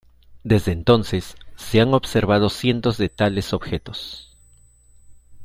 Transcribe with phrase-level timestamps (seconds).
[0.43, 4.35] Desde entonces, se han observado cientos de tales objetos.